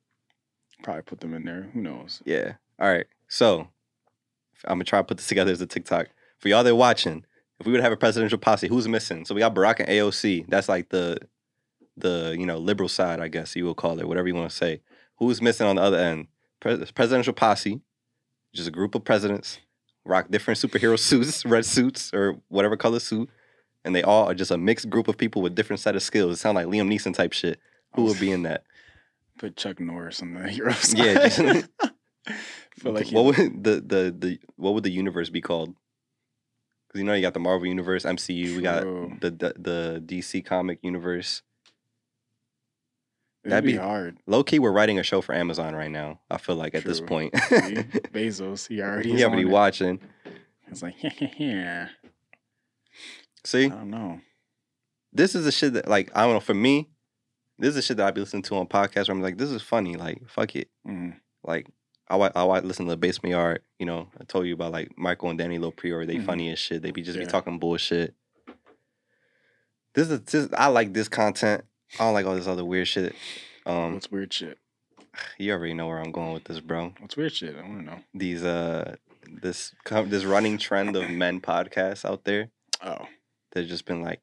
[0.85, 1.71] probably put them in there.
[1.75, 2.23] Who knows?
[2.25, 2.53] Yeah.
[2.79, 3.07] All right.
[3.27, 3.67] So
[4.65, 6.07] I'm gonna try to put this together as a TikTok
[6.39, 7.25] for y'all that are watching.
[7.63, 9.25] If we would have a presidential posse, who's missing?
[9.25, 10.47] So we got Barack and AOC.
[10.49, 11.17] That's like the
[11.97, 14.57] the you know liberal side, I guess you will call it, whatever you want to
[14.57, 14.81] say.
[15.19, 16.27] Who's missing on the other end?
[16.59, 17.81] Pres- presidential posse,
[18.53, 19.61] just a group of presidents,
[20.05, 23.31] rock different superhero suits, red suits or whatever color suit,
[23.85, 26.33] and they all are just a mixed group of people with different set of skills.
[26.33, 27.61] It sound like Liam Neeson type shit.
[27.95, 28.65] Who would be in that?
[29.39, 30.99] Put Chuck Norris on the hero side.
[30.99, 31.69] Yeah, just-
[32.83, 35.77] like what would the, the the what would the universe be called?
[36.93, 38.55] Because you know you got the Marvel universe, MCU.
[38.57, 41.41] We got the, the the DC comic universe.
[43.45, 44.19] It'd that'd be be- hard.
[44.27, 46.21] Low key, we're writing a show for Amazon right now.
[46.31, 47.33] I feel like at this point?
[48.13, 49.11] Bezos, he already.
[49.13, 50.01] he already watching.
[50.69, 50.95] It's like,
[51.39, 51.89] yeah,
[53.45, 54.21] See, I don't know.
[55.13, 56.41] this is the shit that like I don't know.
[56.41, 56.91] For me,
[57.59, 59.51] this is the shit that I be listening to on podcasts where I'm like, this
[59.51, 59.97] is funny.
[59.97, 60.69] Like, fuck it.
[60.87, 61.17] Mm.
[61.43, 61.67] Like,
[62.17, 63.63] I I listen to the Basement Yard.
[63.79, 66.07] You know, I told you about like Michael and Danny Loprior.
[66.07, 66.27] They Mhm.
[66.27, 66.83] funny as shit.
[66.83, 68.15] They be just be talking bullshit.
[69.95, 70.49] This is this.
[70.57, 71.65] I like this content.
[71.99, 73.15] I don't like all this other weird shit.
[73.67, 74.59] Um, What's weird shit?
[75.39, 76.95] you already know where I'm going with this, bro.
[77.01, 77.55] What's weird shit?
[77.57, 78.01] I want to know.
[78.15, 78.97] These uh,
[79.43, 79.75] this
[80.07, 82.49] this running trend of men podcasts out there.
[82.83, 83.07] Oh,
[83.53, 84.21] They've just been like,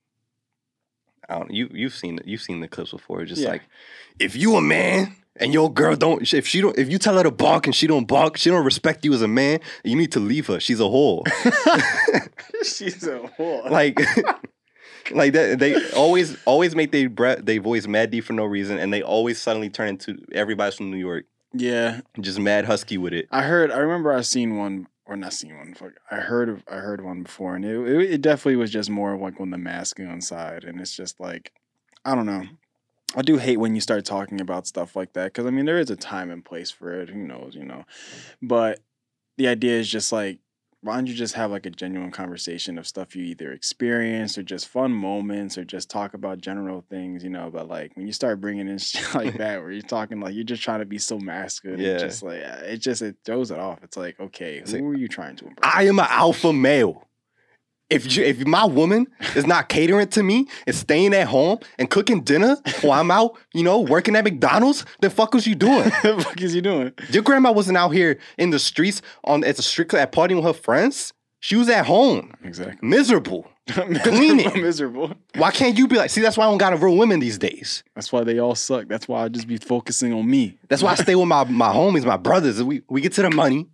[1.29, 1.51] I don't.
[1.51, 3.23] You you've seen you've seen the clips before.
[3.25, 3.49] Just Yeah.
[3.49, 3.61] like,
[4.19, 7.23] if you a man and your girl don't, if she don't, if you tell her
[7.23, 9.59] to bark and she don't bark, she don't respect you as a man.
[9.83, 10.59] You need to leave her.
[10.59, 11.23] She's a whore.
[12.63, 13.69] she's a whore.
[13.69, 13.99] like.
[15.11, 18.77] Like that, they always always make they bre- they voice mad deep for no reason,
[18.77, 23.13] and they always suddenly turn into everybody's from New York, yeah, just mad husky with
[23.13, 23.27] it.
[23.31, 23.71] I heard.
[23.71, 25.73] I remember I seen one or not seen one.
[25.73, 26.47] Fuck, I heard.
[26.49, 29.39] of- I heard one before, and it, it it definitely was just more of like
[29.39, 31.53] on the masculine side, and it's just like
[32.05, 32.43] I don't know.
[33.15, 35.79] I do hate when you start talking about stuff like that because I mean there
[35.79, 37.09] is a time and place for it.
[37.09, 37.85] Who knows, you know?
[38.41, 38.79] But
[39.37, 40.39] the idea is just like
[40.81, 44.43] why don't you just have like a genuine conversation of stuff you either experienced or
[44.43, 47.49] just fun moments or just talk about general things, you know?
[47.51, 50.45] But like when you start bringing in shit like that, where you're talking like you're
[50.45, 51.97] just trying to be so masculine, Yeah.
[51.97, 53.79] just like it just it throws it off.
[53.83, 55.75] It's like okay, who like, are you trying to impress?
[55.75, 57.08] I am an alpha male.
[57.89, 61.89] If you, if my woman is not catering to me and staying at home and
[61.89, 65.89] cooking dinner while I'm out, you know, working at McDonald's, then fuck was you doing?
[66.01, 66.93] fuck is you doing?
[67.09, 70.45] Your grandma wasn't out here in the streets on at the street at partying with
[70.45, 71.13] her friends.
[71.41, 72.87] She was at home, Exactly.
[72.87, 73.47] miserable.
[73.69, 74.61] miserable, Cleaning.
[74.61, 75.13] miserable.
[75.35, 76.09] Why can't you be like?
[76.09, 77.83] See, that's why I don't got a real women these days.
[77.95, 78.87] That's why they all suck.
[78.87, 80.57] That's why I just be focusing on me.
[80.67, 82.61] That's why I stay with my my homies, my brothers.
[82.61, 83.67] We we get to the money.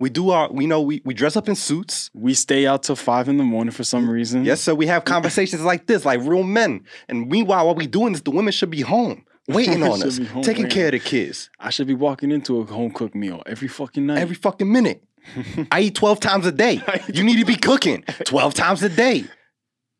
[0.00, 2.10] We do our, we know we we dress up in suits.
[2.14, 4.44] We stay out till five in the morning for some reason.
[4.44, 6.84] Yes, so we have conversations like this, like real men.
[7.08, 10.42] And meanwhile, while we're doing this, the women should be home, waiting on us, home
[10.42, 13.68] taking care of the kids I should be walking into a home cooked meal every
[13.68, 14.18] fucking night.
[14.18, 15.04] every fucking minute.
[15.70, 16.82] I eat 12 times a day.
[17.12, 19.24] You need to be cooking 12 times a day.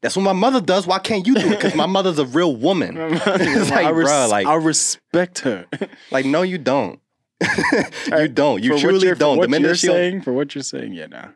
[0.01, 0.87] That's what my mother does.
[0.87, 1.51] Why can't you do it?
[1.51, 2.97] Because my mother's a real woman.
[2.97, 5.67] It's like, I, res- like- I respect her.
[6.11, 7.01] Like, no, you don't.
[8.19, 8.63] you don't.
[8.63, 9.41] You For truly don't.
[9.41, 11.29] The minute you're saying, for what you're saying, yeah, nah.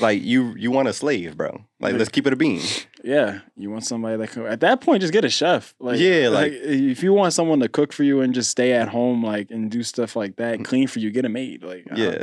[0.00, 1.64] like you, you want a slave, bro.
[1.80, 2.60] Like, let's keep it a bean.
[3.04, 4.46] Yeah, you want somebody that can.
[4.46, 5.74] At that point, just get a chef.
[5.78, 8.88] Like, Yeah, like- if you want someone to cook for you and just stay at
[8.88, 11.62] home, like and do stuff like that, clean for you, get a maid.
[11.62, 12.22] Like, uh, Yeah.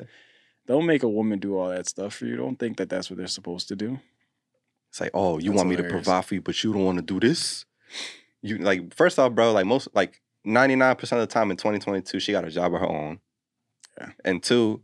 [0.68, 2.36] don't make a woman do all that stuff for you.
[2.36, 4.00] Don't think that that's what they're supposed to do.
[4.90, 6.98] It's like, oh, you That's want me to provide for you, but you don't want
[6.98, 7.66] to do this.
[8.42, 11.58] You like, first off, bro, like most, like ninety nine percent of the time in
[11.58, 13.20] twenty twenty two, she got a job of her own.
[13.98, 14.10] Yeah.
[14.26, 14.82] And two,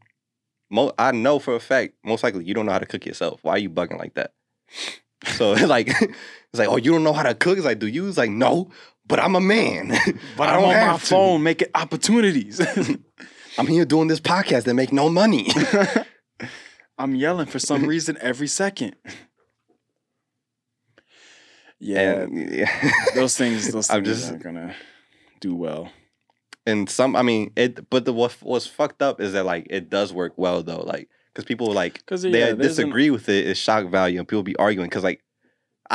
[0.69, 3.39] mo- I know for a fact, most likely you don't know how to cook yourself.
[3.43, 4.33] Why are you bugging like that?
[5.37, 7.57] So like, it's like, oh, you don't know how to cook?
[7.57, 8.07] It's like, do you?
[8.07, 8.71] It's like, no,
[9.07, 9.91] but I'm a man.
[10.37, 10.99] But I don't on my to.
[11.05, 12.59] phone making opportunities.
[13.57, 15.47] I'm here doing this podcast that make no money.
[16.97, 18.95] I'm yelling for some reason every second.
[21.79, 22.91] Yeah, And yeah.
[23.15, 24.75] those things, those I'm just- aren't gonna
[25.45, 25.83] do well.
[26.65, 29.89] and some i mean it but the what what's fucked up is that like it
[29.89, 33.27] does work well though like because people like 'Cause, they yeah, there's an- disagree with
[33.29, 35.21] it is shock value and people be arguing because like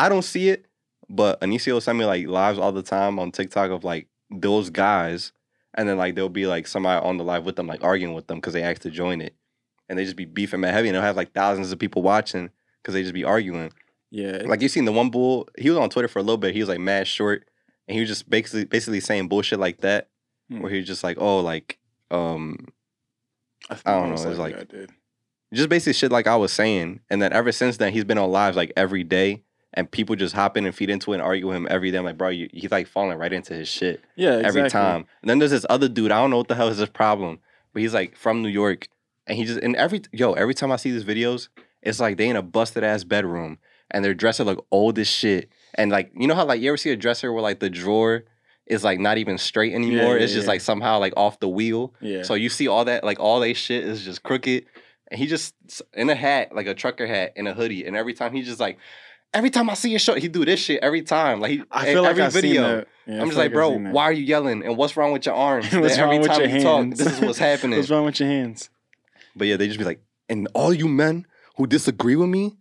[0.02, 0.66] i don't see it
[1.12, 4.70] but Anicia will send me like lives all the time on tiktok of like those
[4.70, 5.32] guys
[5.74, 8.26] and then like there'll be like somebody on the live with them like arguing with
[8.28, 9.34] them because they asked to join it
[9.88, 12.50] and they just be beefing mad heavy and they'll have like thousands of people watching
[12.80, 13.72] because they just be arguing
[14.12, 16.54] Yeah, like you seen the one bull he was on twitter for a little bit
[16.54, 17.48] he was like mad short
[17.88, 20.08] and he was just basically basically saying bullshit like that
[20.50, 20.62] Hmm.
[20.62, 21.78] where he was just like oh like
[22.10, 22.68] um
[23.70, 24.90] I, I don't know, it's like- I did.
[25.54, 27.00] just basically shit like I was saying.
[27.10, 29.42] And then ever since then, he's been on lives like every day,
[29.74, 31.98] and people just hop in and feed into it and argue with him every day.
[31.98, 35.06] I'm like, bro, you, he's like falling right into his shit Yeah, every time.
[35.22, 36.10] And then there's this other dude.
[36.10, 37.38] I don't know what the hell is his problem,
[37.72, 38.88] but he's like from New York,
[39.28, 41.48] and he just and every yo every time I see these videos,
[41.82, 43.58] it's like they in a busted ass bedroom
[43.90, 45.48] and their dresser like old as shit.
[45.74, 48.24] And like you know how like you ever see a dresser where like the drawer
[48.66, 50.16] is like not even straight anymore.
[50.16, 50.52] yeah, it's just yeah.
[50.52, 51.92] like somehow like off the wheel.
[52.00, 52.22] Yeah.
[52.22, 54.66] So you see all that, like all they shit is just crooked.
[55.10, 55.54] And he just
[55.92, 57.84] in a hat, like a trucker hat, in a hoodie.
[57.84, 58.78] And every time he just like,
[59.34, 61.40] every time I see a show, he do this shit every time.
[61.40, 62.62] Like he, I feel like every I've seen video.
[62.62, 62.88] that.
[63.06, 64.64] Yeah, I'm just feel like, bro, why are you yelling?
[64.64, 65.64] And what's wrong with your arms?
[65.72, 66.98] What's every wrong with your you talk, hands?
[66.98, 67.76] this is what's happening.
[67.78, 68.70] What's wrong with your hands?
[69.34, 72.56] But yeah, they just be like, and all you men who disagree with me,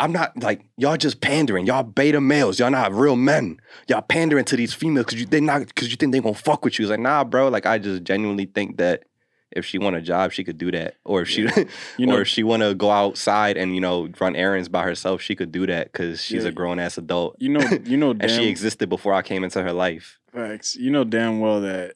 [0.00, 1.66] I'm not like y'all just pandering.
[1.66, 2.58] Y'all beta males.
[2.58, 3.60] Y'all not real men.
[3.88, 6.64] Y'all pandering to these females because you they not because you think they gonna fuck
[6.64, 6.84] with you.
[6.86, 7.48] It's like nah, bro.
[7.48, 9.04] Like I just genuinely think that
[9.52, 10.94] if she want a job, she could do that.
[11.04, 11.42] Or if she
[11.98, 14.82] You know- or if she want to go outside and you know run errands by
[14.84, 16.48] herself, she could do that because she's Yeah.
[16.48, 19.44] a grown ass adult You know, you know, and damn, she existed before I came
[19.44, 20.18] into her life.
[20.32, 20.76] facts.
[20.76, 21.94] You know damn well that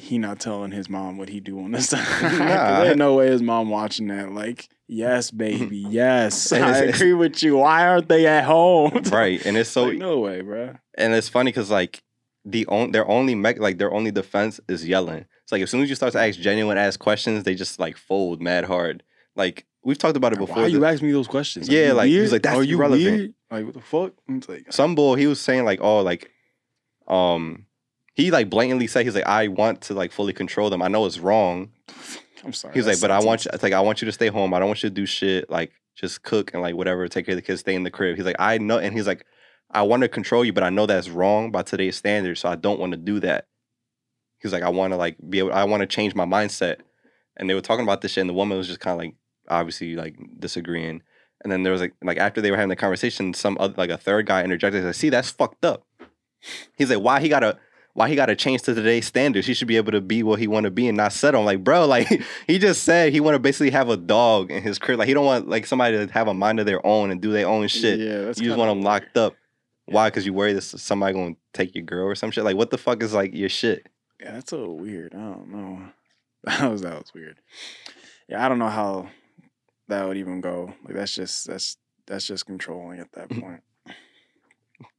[0.00, 2.04] he not telling his mom what he do on this side.
[2.06, 2.84] 'Cause Nah.
[2.84, 4.32] There's no way his mom watching that.
[4.32, 7.58] Like, yes, baby, yes, I agree with you.
[7.58, 9.02] Why aren't they at home?
[9.12, 10.74] Right, and it's so like, no way, bro.
[10.96, 12.02] and it's funny because like
[12.44, 15.26] the on, their only me- like their only defense is yelling.
[15.42, 17.96] It's like as soon as you start to ask genuine ass questions, they just like
[17.96, 19.02] fold mad hard.
[19.36, 20.56] like we've talked about it before.
[20.56, 20.68] Why before.
[20.68, 21.68] you the- ask me those questions?
[21.68, 23.16] Are Yeah, like, he's like, that's Are you irrelevant.
[23.18, 23.34] weird?
[23.50, 24.12] Like what the fuck?
[24.28, 26.30] It's like some bull he was saying like oh like
[27.08, 27.66] um
[28.20, 31.06] he like blatantly said he's like i want to like fully control them i know
[31.06, 31.70] it's wrong
[32.44, 32.74] I'm sorry.
[32.74, 34.58] he's like but i want you it's like i want you to stay home i
[34.58, 37.36] don't want you to do shit like just cook and like whatever take care of
[37.36, 39.26] the kids stay in the crib he's like i know and he's like
[39.70, 42.54] i want to control you but i know that's wrong by today's standards so i
[42.54, 43.46] don't want to do that
[44.38, 46.76] he's like i want to like be able i want to change my mindset
[47.36, 49.14] and they were talking about this shit and the woman was just kind of like
[49.48, 51.02] obviously like disagreeing
[51.42, 53.90] and then there was like like after they were having the conversation, some other like
[53.90, 54.78] a third guy interjected.
[54.78, 55.86] He's Like, See, that's fucked up.
[56.76, 57.58] He's like, why he gotta
[57.94, 59.46] why he gotta change to today's standards?
[59.46, 61.40] He should be able to be what he want to be and not settle.
[61.40, 62.08] I'm like, bro, like
[62.46, 64.98] he just said he want to basically have a dog in his crib.
[64.98, 67.32] Like he don't want like somebody to have a mind of their own and do
[67.32, 67.98] their own shit.
[68.00, 69.34] Yeah, that's you just want them locked up.
[69.86, 70.08] Why?
[70.08, 72.44] Because you worry that somebody gonna take your girl or some shit.
[72.44, 73.86] Like what the fuck is like your shit?
[74.20, 75.14] Yeah, that's a little weird.
[75.14, 75.84] I don't know.
[76.44, 77.38] That was that was weird.
[78.28, 79.08] Yeah, I don't know how
[79.88, 80.72] that would even go.
[80.84, 81.76] Like that's just that's
[82.06, 83.40] that's just controlling at that Mm-hmm.
[83.40, 83.62] point.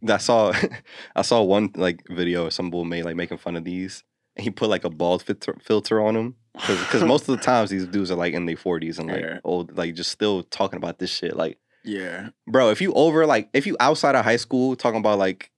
[0.07, 0.53] I saw
[1.15, 4.03] I saw one like video of some bull made like making fun of these.
[4.35, 7.69] And he put like a bald filter, filter on him because most of the times
[7.69, 9.39] these dudes are like in their forties and like Yeah.
[9.43, 11.35] old, like just still talking about this shit.
[11.35, 15.19] Like, Yeah, bro, if you over like if you outside of high school talking about
[15.19, 15.51] like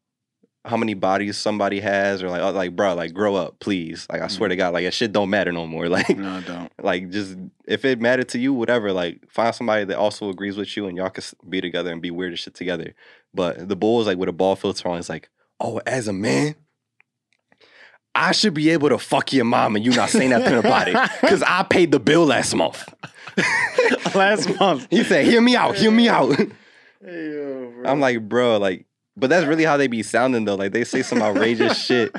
[0.65, 4.07] how many bodies somebody has or like oh, like bro, like grow up, please.
[4.09, 4.59] Like I swear to mm-hmm.
[4.59, 5.83] God, like that shit don't matter no more.
[5.93, 6.71] Like no, don't.
[6.81, 8.93] like just if it mattered to you, whatever.
[8.93, 12.09] Like find somebody that also agrees with you and y'all can be together and be
[12.09, 12.95] weird as shit together.
[13.33, 14.97] But the bull is like with a ball filter on.
[14.97, 16.55] It's like, oh, as a man.
[18.15, 20.93] I should be able to fuck your mom and you not say nothing about it.
[21.21, 22.87] Cause I paid the bill last month.
[24.13, 24.87] Last month.
[24.91, 26.35] He said, hear me out, hear me out.
[26.37, 27.91] Hey, yo, bro.
[27.91, 28.85] I'm like, bro, like,
[29.17, 30.55] but that's really how they be sounding though.
[30.55, 32.15] Like they say some outrageous shit.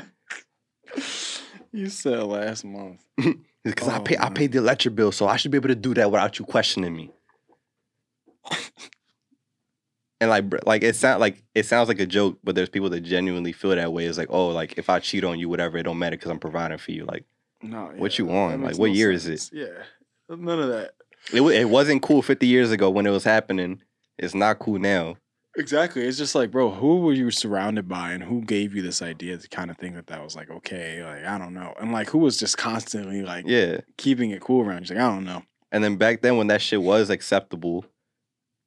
[1.71, 3.01] you said last month.
[3.65, 4.33] Because I Oh, pay I man.
[4.35, 6.95] paid the electric bill, so I should be able to do that without you questioning
[6.95, 7.11] me.
[10.21, 13.01] and like like it sound like it sounds like a joke, but there's people that
[13.01, 14.05] genuinely feel that way.
[14.05, 16.37] It's like, oh, like if I cheat on you, whatever, it don't matter because I'm
[16.39, 17.05] providing for you.
[17.05, 17.25] Like
[17.63, 18.61] No, What you want?
[18.61, 19.49] Like, what no year is it?
[19.51, 19.65] Yeah,
[20.29, 20.91] none of that.
[21.33, 23.81] it it wasn't cool 50 years ago when it was happening.
[24.19, 25.17] It's not cool now.
[25.57, 26.03] Exactly.
[26.03, 29.37] It's just like, bro, who were you surrounded by, and who gave you this idea
[29.37, 32.09] to kind of think that that was like okay, like I don't know, and like
[32.09, 33.81] who was just constantly like Yeah.
[33.97, 34.95] keeping it cool around you?
[34.95, 35.43] Like I don't know.
[35.71, 37.85] And then back then when that shit was acceptable,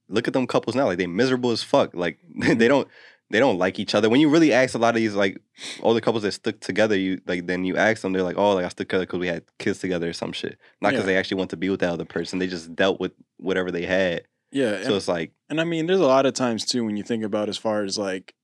[0.09, 0.87] look at them couples now.
[0.87, 1.95] Like they miserable as fuck.
[1.95, 2.69] Like they mm-hmm.
[2.69, 2.89] don't
[3.31, 4.09] they don't like each other.
[4.09, 5.39] When you really ask a lot of these like
[5.83, 8.55] all the couples that stuck together, you like then you ask them, they're like, oh,
[8.55, 10.59] like I stuck together because we had kids together or some shit.
[10.81, 11.07] Not because Yeah.
[11.13, 12.39] they actually want to be with that other person.
[12.39, 14.23] They just dealt with whatever they had.
[14.51, 16.97] Yeah, So and, it's like, and I mean, there's a lot of times too when
[16.97, 18.35] you think about as far as like,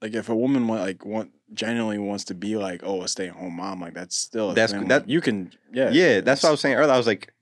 [0.00, 3.28] like if a woman want, like want genuinely wants to be like, oh, a stay
[3.28, 4.88] at home mom, like that's still a That's- thing.
[4.88, 6.92] that- Like, you can yeah yeah, that's what I was saying earlier.
[6.92, 7.32] I was like,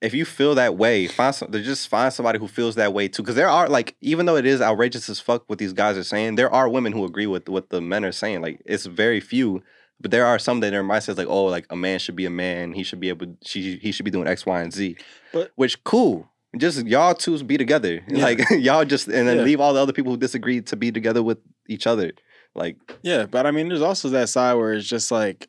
[0.00, 3.22] if you feel that way, find some, just find somebody who feels that way too.
[3.22, 6.04] Because there are like, even though it is outrageous as fuck what these guys are
[6.04, 8.40] saying, there are women who agree with what the men are saying.
[8.40, 9.62] Like it's very few,
[10.00, 12.26] but there are some that their mindset is like, oh, like a man should be
[12.26, 12.72] a man.
[12.74, 13.36] He should be able.
[13.44, 14.96] She he should be doing X, Y, and Z.
[15.32, 16.28] But- which cool.
[16.56, 18.00] Just y'all two be together.
[18.08, 18.24] Yeah.
[18.24, 19.42] Like y'all just and then Yeah.
[19.44, 22.12] leave all the other people who disagree to be together with each other.
[22.54, 25.48] Like Yeah, but I mean, there's also that side where it's just like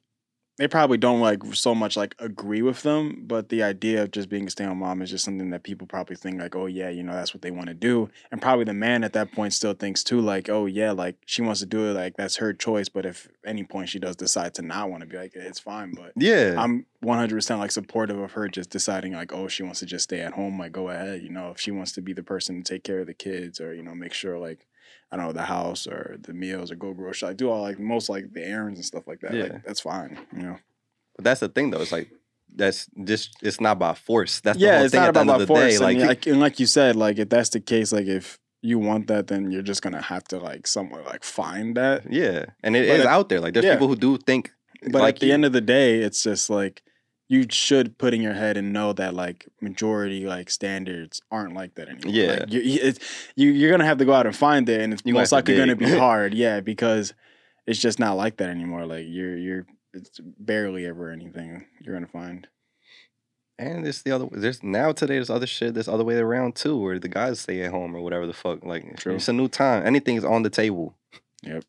[0.59, 4.27] they probably don't like so much like agree with them, but the idea of just
[4.27, 7.01] being a stay-at-home mom is just something that people probably think like, oh yeah, you
[7.01, 9.73] know, that's what they want to do, and probably the man at that point still
[9.73, 12.89] thinks too, like, oh yeah, like she wants to do it, like that's her choice,
[12.89, 15.93] but if any point she does decide to not want to be like, it's fine,
[15.93, 16.11] but.
[16.17, 20.03] yeah, I'm 100% like supportive of her just deciding like oh she wants to just
[20.03, 22.61] stay at home like go ahead you know if she wants to be the person
[22.61, 24.67] to take care of the kids or you know make sure like
[25.11, 27.79] I don't know the house or the meals or go grocery like do all like
[27.79, 29.43] most like the errands and stuff like that Yeah.
[29.43, 30.57] like that's fine you know
[31.15, 31.81] but that's the thing though.
[31.81, 32.09] It's like
[32.55, 34.39] that's just it's not by force.
[34.41, 35.75] That's the yeah it's thing not at about end my of the force day.
[35.75, 38.79] and Like, like and like you said like if that's the case like if you
[38.79, 42.75] want that then you're just gonna have to like somewhere like find that Yeah, and
[42.75, 43.39] it But is at- out there.
[43.39, 43.73] Like there's yeah.
[43.75, 44.51] people who do think,
[44.91, 45.33] But like at the you.
[45.33, 46.81] end of the day, it's just like
[47.29, 51.75] you should put in your head and know that like majority like standards aren't like
[51.75, 52.11] that anymore.
[52.13, 52.39] Yeah.
[52.41, 52.99] like, you, it's,
[53.35, 55.55] you you're gonna have to go out and find it, and it's You most likely
[55.55, 56.33] gonna be hard.
[56.33, 57.13] Yeah, because
[57.67, 58.85] it's just not like that anymore.
[58.85, 62.47] Like you're you're it's barely ever anything you're gonna find.
[63.59, 64.27] and it's the other.
[64.31, 65.15] There's now today.
[65.15, 65.73] There's other shit.
[65.75, 68.63] There's other way around too, where the guys stay at home or whatever the fuck.
[68.65, 69.15] Like True.
[69.15, 69.85] it's a new time.
[69.85, 70.95] Anything's on the table.
[71.43, 71.63] Yep.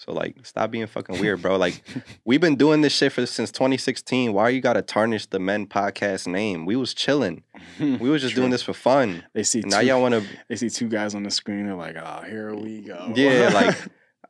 [0.00, 1.56] So like, stop being fucking weird, bro.
[1.58, 1.82] Like,
[2.24, 4.32] we've been doing this shit for since 2016.
[4.32, 6.64] Why you gotta tarnish the Men Podcast name?
[6.64, 7.42] We was chilling.
[7.78, 8.40] We was just True.
[8.42, 9.24] doing this for fun.
[9.34, 11.66] They see Now two, y'all want to they see two guys on the screen.
[11.66, 13.12] They're like, oh, here we go.
[13.14, 13.76] Yeah, like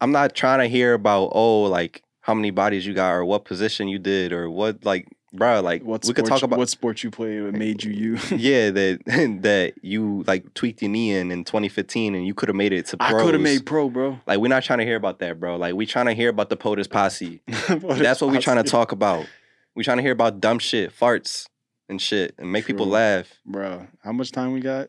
[0.00, 3.44] I'm not trying to hear about oh like how many bodies you got or what
[3.44, 6.68] position you did or what like bro, like What we could talk you- about what
[6.68, 8.18] sport you played that made you you.
[8.36, 8.98] yeah that
[9.42, 12.86] that you like tweaked your knee in in 2015 and you could have made it
[12.86, 14.18] to I could have made pro, bro.
[14.26, 15.56] Like we're not trying to hear about that, bro.
[15.56, 17.42] Like we trying to hear about the POTUS posse.
[17.68, 19.26] That's what we trying to talk about.
[19.74, 21.46] We trying to hear about dumb shit, farts
[21.88, 23.28] and shit, and make people laugh.
[23.46, 23.86] bro.
[24.02, 24.88] How much time we got?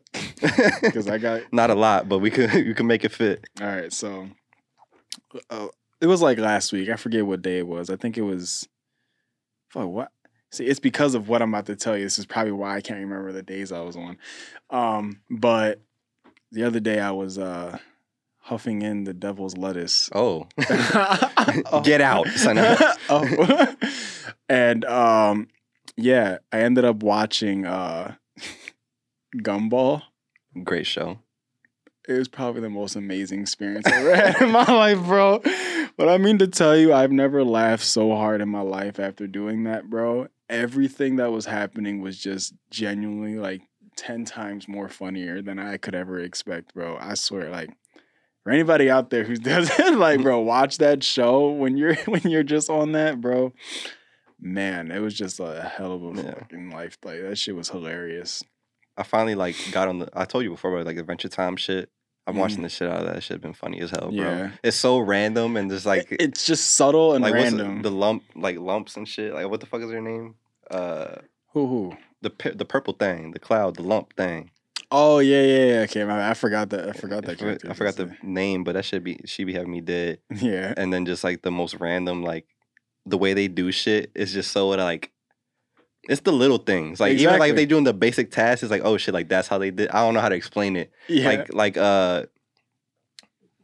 [0.82, 3.44] Because I got not a lot, but we could you can make it fit.
[3.60, 3.92] all right.
[3.92, 4.28] So,
[5.50, 5.68] uh,
[6.00, 6.88] it was like last week.
[6.88, 7.90] I forget what day it was.
[7.90, 8.68] I think it was.
[9.70, 10.10] Fuck what?
[10.52, 12.04] See, it's because of what I'm about to tell you.
[12.04, 14.18] This is probably why I can't remember the days I was on.
[14.70, 15.80] Um, but
[16.50, 17.78] the other day I was uh
[18.38, 20.10] huffing in the devil's lettuce.
[20.14, 21.80] Oh, Oh.
[21.84, 22.58] get out, son.
[23.08, 23.74] oh.
[24.48, 25.48] and um
[25.96, 28.16] yeah, I ended up watching uh
[29.36, 30.02] Gumball.
[30.64, 31.18] Great show.
[32.08, 35.40] It was probably the most amazing experience I ever had in my life, bro.
[35.96, 39.26] But I mean to tell you, I've never laughed so hard in my life after
[39.26, 40.26] doing that, bro.
[40.52, 43.62] Everything that was happening was just genuinely like
[43.96, 46.96] 10 times more funnier than I could ever expect, bro.
[47.00, 47.70] I swear, like
[48.44, 50.24] for anybody out there who doesn't like, mm.
[50.24, 53.52] bro, watch that show when you're when you're just on that, bro.
[54.40, 56.34] Man, it was just a hell of a Yeah.
[56.34, 56.98] fucking life.
[57.04, 58.42] Like that shit was hilarious.
[58.96, 60.08] I finally like got on the.
[60.12, 61.88] I told you before, but like Adventure Time shit.
[62.26, 62.64] I'm watching mm-hmm.
[62.64, 63.22] the shit out of that.
[63.22, 64.12] Shit been funny as hell, bro.
[64.12, 64.50] Yeah.
[64.62, 67.82] It's so random and just like It- it's just subtle and like random.
[67.82, 69.34] the, the lump like lumps and shit.
[69.34, 70.36] Like what the fuck is their name?
[70.72, 71.20] Uh,
[71.52, 71.96] who who?
[72.22, 74.50] the the purple thing, the cloud, the lump thing.
[74.90, 75.80] Oh yeah, yeah, yeah.
[75.82, 76.88] Okay, my, I forgot that.
[76.88, 77.38] I forgot I that.
[77.38, 80.18] forgot, character I forgot the name, but that should be she be having me dead.
[80.40, 82.46] Yeah, And then just like the most random like
[83.06, 85.10] the way they do shit is just so like
[86.08, 87.00] it's the little things.
[87.00, 87.50] Like even like Exactly.
[87.50, 89.88] if they doing the basic tasks, it's like oh shit, like that's how they did.
[89.90, 90.90] I don't know how to explain it.
[91.08, 91.26] yeah.
[91.28, 92.24] Like like uh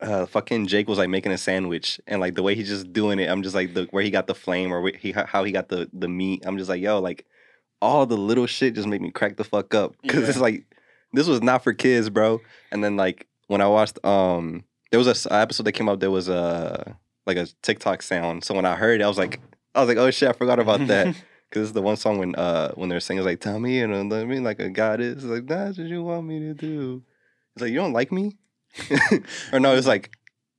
[0.00, 3.18] uh fucking Jake was like making a sandwich and like the way he's just doing
[3.18, 5.68] it, I'm just like the where he got the flame or he how he got
[5.68, 6.44] the the meat.
[6.46, 7.26] I'm just like yo like
[7.80, 10.64] all the little shit just make me crack the fuck up because it's like
[11.12, 12.40] this was not for kids, bro.
[12.70, 16.10] And then like when I watched um there was a episode that came up there
[16.10, 18.44] was a like a TikTok sound.
[18.44, 19.40] So when I heard it, I was like
[19.74, 21.14] I was like oh shit, I forgot about that.
[21.50, 23.86] Cause it's the one song when uh when they're singing it's like tell me you
[23.86, 27.02] know let me like a goddess It's like that's what you want me to do.
[27.54, 28.36] It's like you don't like me,
[29.52, 30.10] or no, it's like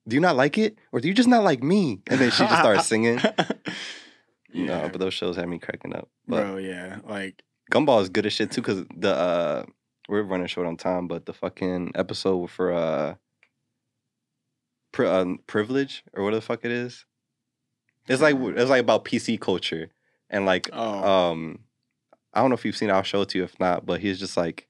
[0.08, 2.01] do you not like it, or do you just not like me?
[2.08, 3.19] And then she just starts singing.
[4.51, 6.10] yeah, No, but those shows had me cracking up.
[6.27, 6.58] But bro.
[6.58, 9.65] Yeah, like Gumball is good as shit too, cause the uh
[10.08, 13.15] we're running short on time, but the fucking episode for uh,
[14.91, 17.05] pri- uh privilege or what the fuck it is.
[18.08, 19.91] It's like it's like about PC culture
[20.29, 21.60] and like oh, um
[22.34, 23.99] I don't know if you've seen it, I'll show it to you if not, but
[24.01, 24.67] he's just like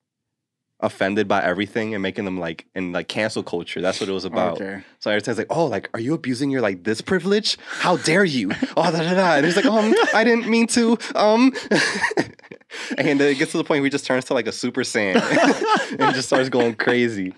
[0.81, 3.81] offended by everything and making them like in like cancel culture.
[3.81, 4.61] That's what it was about.
[4.61, 4.81] okay.
[4.99, 7.57] So it's like, oh, like, are you abusing your like this privilege?
[7.67, 8.51] How dare you?
[8.77, 9.35] Oh, da da da.
[9.35, 10.97] And he's like, um, I didn't mean to.
[11.15, 11.51] Um,
[12.97, 15.15] and it gets to the point where he just turns to like a super saiyan
[15.99, 17.33] and just starts going crazy.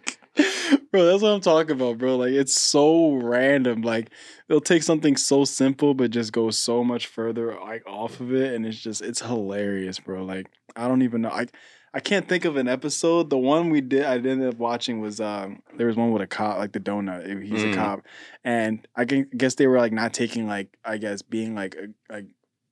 [0.92, 2.18] bro, that's what I'm talking about, bro.
[2.18, 3.82] Like it's so random.
[3.82, 4.10] Like
[4.50, 8.54] it'll take something so simple, but just go so much further like off of it,
[8.54, 10.24] and it's just it's hilarious, bro.
[10.24, 11.30] Like I don't even know.
[11.30, 11.48] I
[11.94, 13.30] I can't think of an episode.
[13.30, 16.28] The one we did, I ended up watching was um there was one with a
[16.28, 17.44] cop, like the donut.
[17.44, 17.74] He's Mm.
[17.74, 18.02] a cop,
[18.44, 21.76] and I guess they were like not taking like I guess being like
[22.10, 22.26] like.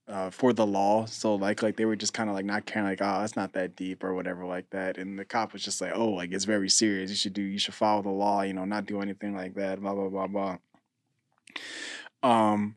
[0.08, 2.88] Uh, for the law, so like like they were just kind of like not caring,
[2.88, 5.80] like oh it's not that deep or whatever like that, and the cop was just
[5.82, 7.12] like oh like it's very serious.
[7.12, 9.80] You should do you should follow the law, you know, not do anything like that.
[9.80, 10.58] Blah blah blah blah.
[12.24, 12.76] Um,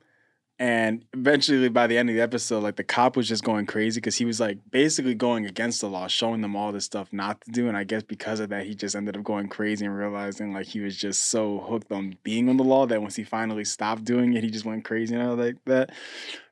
[0.63, 3.99] and eventually by the end of the episode, like the cop was just going crazy
[3.99, 7.41] because he was like basically going against the law, showing them all this stuff not
[7.41, 7.67] to do.
[7.67, 10.67] And I guess because of that, he just ended up going crazy and realizing like
[10.67, 14.05] he was just so hooked on being on the law that once he finally stopped
[14.05, 15.91] doing it, he just went crazy and all like that.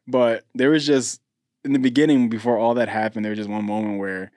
[0.08, 1.20] But there was just
[1.64, 4.32] in the beginning, before all that happened, there was just one moment where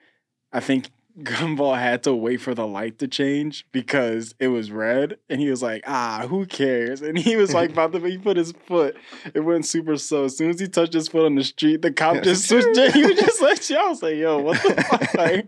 [0.52, 0.88] I think
[1.20, 5.48] Gumball had to wait for the light to change because it was red, and he
[5.48, 8.96] was like, "Ah, who cares?" And he was like about to, he put his foot.
[9.32, 10.24] It went super slow.
[10.24, 12.94] As soon as he touched his foot on the street, the cop just switched it.
[12.94, 15.46] He was just like, "Y'all like, yo, what the fuck?" Like,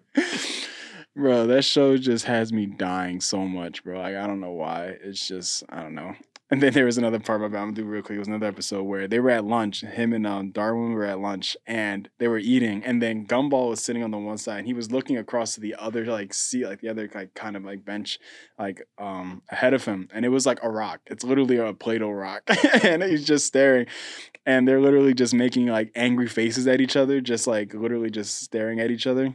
[1.17, 3.99] bro, that show just has me dying so much, bro.
[3.99, 4.97] Like, I don't know why.
[5.03, 6.15] It's just, I don't know.
[6.49, 8.17] And then there was another part about I'm gonna do real quick.
[8.17, 9.81] It was another episode where they were at lunch.
[9.81, 12.85] Him and um, Darwin were at lunch, and they were eating.
[12.85, 15.61] And then Gumball was sitting on the one side, and he was looking across to
[15.61, 18.21] the other like seat, like the other like kind of like bench,
[18.59, 20.09] like um ahead of him.
[20.13, 21.01] And it was like a rock.
[21.07, 22.43] It's literally a Play-Doh rock,
[22.85, 23.87] and he's just staring.
[24.45, 28.41] And they're literally just making like angry faces at each other, just like literally just
[28.41, 29.35] staring at each other.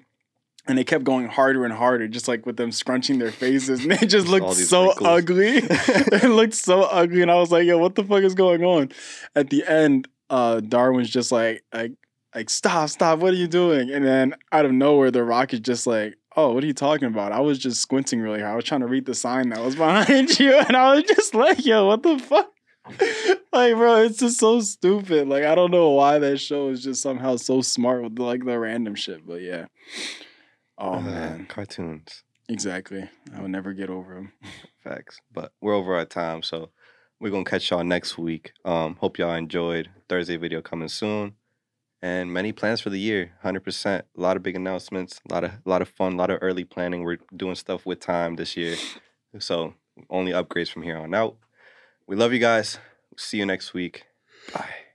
[0.67, 3.91] And they kept going harder and harder, just like with them scrunching their faces, and
[3.91, 5.07] they just looked so wrinkles.
[5.07, 5.57] ugly.
[5.63, 8.91] it looked so ugly, and I was like, "Yo, what the fuck is going on?"
[9.35, 11.93] At the end, uh, Darwin's just like, like
[12.35, 13.91] like, stop, stop, what are you doing?
[13.91, 17.07] And then out of nowhere, the rock is just like, oh, what are you talking
[17.07, 17.31] about?
[17.31, 18.53] I was just squinting really hard.
[18.53, 21.35] I was trying to read the sign that was behind you, and I was just
[21.35, 22.51] like, yo, what the fuck?
[23.53, 25.27] like, bro, it's just so stupid.
[25.27, 28.57] Like, I don't know why that show is just somehow so smart with like the
[28.57, 29.65] random shit, but yeah.
[30.83, 32.23] Oh Uh, man, cartoons.
[32.49, 33.07] exactly.
[33.35, 34.33] I would never get over them.
[34.83, 35.19] Facts.
[35.31, 36.71] But we're over our time, so
[37.19, 38.51] we're gonna catch y'all next week.
[38.65, 39.89] Um, hope y'all enjoyed.
[40.09, 41.35] Thursday video coming soon.
[42.01, 44.05] And many plans for the year, hundred percent.
[44.17, 46.39] A lot of big announcements, a lot of a lot of fun, a lot of
[46.41, 47.03] early planning.
[47.03, 48.75] We're doing stuff with time this year.
[49.37, 49.75] So
[50.09, 51.37] only upgrades from here on out.
[52.07, 52.79] We love you guys.
[53.17, 54.05] See you next week.
[54.51, 54.90] Bye.